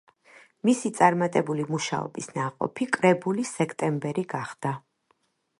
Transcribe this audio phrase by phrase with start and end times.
[0.69, 4.77] მისი წარმატებული მუშაობის ნაყოფი კრებული „სექტემბერი“ გახდა.